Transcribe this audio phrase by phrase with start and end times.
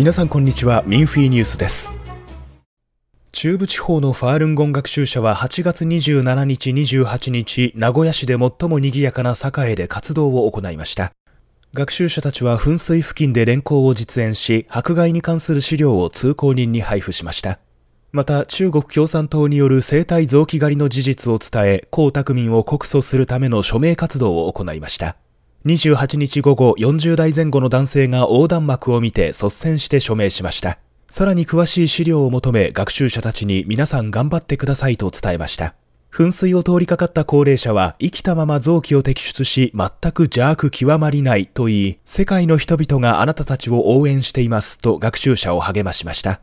[0.00, 0.82] 皆さんこんにちは。
[0.86, 1.92] ミンフィーニュースです。
[3.32, 11.12] 中部地方のファールンゴン学習者は8月27日28日名古屋市で最も賑やかな栄で活動を行いました。
[11.74, 17.58] 学習者たちは噴水付近で連行を実演し迫害に関する資料を通行人に配布しました。
[18.10, 25.16] また中国共産党による生体臓器狩りの事実を伝え江沢民を告訴するための署名活動を行いました。
[25.66, 30.78] 28日午後40代前後の男性が横断幕を見て率先して署名しました
[31.10, 35.74] さらに詳しい資料を求め学習者たちに皆さん頑張ってくださいと伝えました。
[36.12, 46.40] 噴水を通りかかった高齢者は生きたまま臓器を摘出し全く邪悪極まりないと言い、世界の人々があなたたちを応援していますと学習者を励ましました。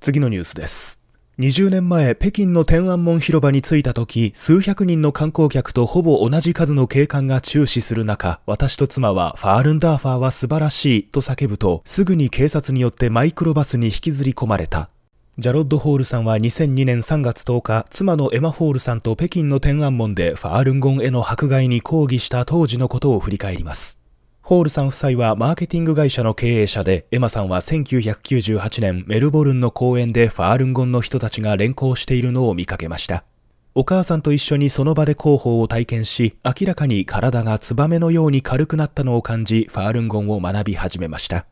[0.00, 1.05] 次のニュースです。
[1.38, 14.88] 20年前、北京の天安門広場に着いた時、数百人の観光客とほぼ同じ数の警官が注視する中、私と妻は、ファールンダーファーは素晴らしいと叫ぶと、すぐに警察によってマイクロバスに引きずり込まれた。
[15.36, 24.00] ジャロッド・ホールさんは2002年3月10日、妻のエマ・ホールさんと北京の天安門でファールンゴンへの迫害に抗議した当時のことを振り返ります。
[24.46, 33.24] ホールさん夫妻はマーケティング会社の経営者で、エマさんは1998年メルボルンの公園でファールンゴンの人たちが連行しているのを見かけました。
[33.74, 41.44] お母さんと一緒にその場で広報を体験し、明らかに体がツバメのように軽くなったのを感じ、ファールンゴンを学び始めました。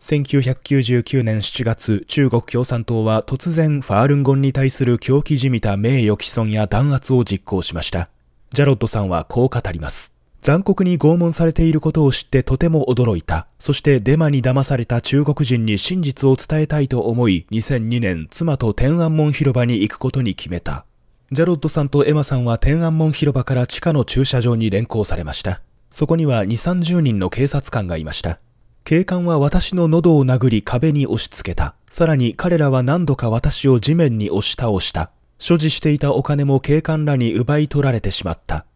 [0.00, 8.08] 1999年7月、中国共産党は突然ファールンゴンに対する狂気じみた名誉毀損や弾圧を実行しました。
[8.52, 10.19] ジャロッドさんはこう語ります。
[10.42, 13.46] 残酷に拷問されていることを知ってとても驚いた。
[13.58, 20.86] そしてデマに騙された中国人に真実を伝えたいと思い、2002年妻と天安門広場に行くことに決めた。
[21.30, 25.60] ジャロッドさんとエマさんは天安門広場から地下の駐車場に連行されました。
[25.90, 28.40] そこには2、30人の警察官がいました。
[28.84, 31.74] 警官は私の喉を殴り壁に押し付けた。
[31.90, 35.10] さらに彼らは何度か私を地面に押し倒した。
[35.38, 38.66] 所持していたお金も警官らに奪い取られてしまった。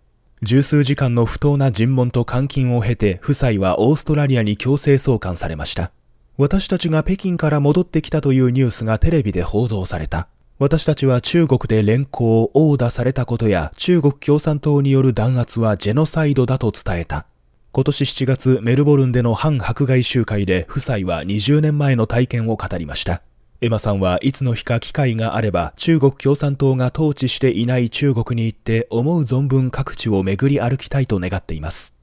[0.44, 5.90] 十数時間の不当な尋問と監禁を経て、夫妻はオーストラリアに強制送還されました。
[6.36, 10.28] 私たちが北京から戻ってきたというニュースがテレビで報道された。
[10.58, 17.26] 私たちは中国で連行を殴打されたことや中国共産党による弾圧はジェノサイドだと伝えた。
[17.72, 23.22] 今年7月メルボルンでの反迫害集会で夫妻は20年前の体験を語りました。
[23.64, 31.96] エマさんはいつの日か機会があれば中国共産党が統治していない中国に行って思う存分各地を巡り歩きたいと願っています。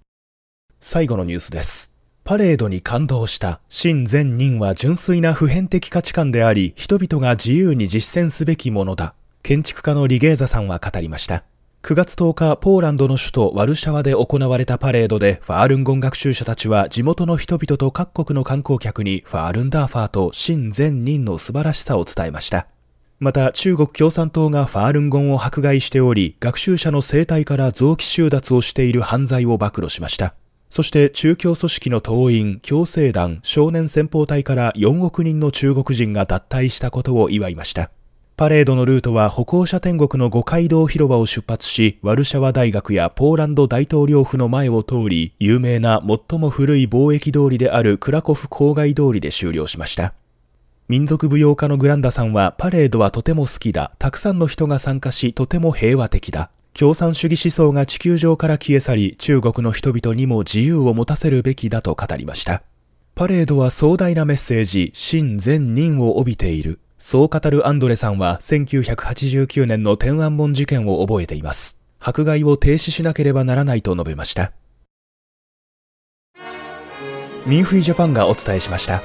[0.80, 1.94] 最後のニュースです。
[2.24, 9.14] パレードに感動した真善人は純粋な普遍的価値観であり人々が自由に実践すべきものだ。
[9.44, 11.44] 建築家のリゲーザさんは語りました。
[11.84, 22.68] 9月10日、ポーランドの首都ワルシャワで行われたパレードで、ファールンゴン学習者たちは地元の人々と各国の観光客にファールンダーファーと真善人の素晴らしさを伝えました。
[23.20, 30.36] また、中国共産党がファールンゴンを迫害しており、学習者の生態から臓器収奪をしている犯罪を暴露しました。
[30.70, 37.90] そして中共組織の党員、共生団、少年先鋒隊から4億人の中国人が脱退したことを祝いました。
[38.42, 50.16] パレードのルートは歩行者天国の五街道広場を出発し、ワルシャワ大学やポーランド大統領府の前を通り、有名な最も古い貿易通りであるクラコフ郊外通りで終了しました。
[50.88, 53.92] 民族舞踊家のグランダさんは、パレードはとても好きだ。
[54.00, 56.50] たくさんの人が参加し、とても平和的だ。
[56.74, 62.64] 共産主義思想が地球上から消え去り、中国の人々にも自由を持たせるべきだと語りました。
[63.14, 66.80] パレードは壮大なメッセージ、真善人を帯びている。
[67.04, 71.82] そう語るアンドレさんは1989年の天安門事件を覚えています。
[72.00, 74.52] 迫害を停止しなければならないと述べました。
[77.48, 79.02] ミンフィジャパンがお伝えしました。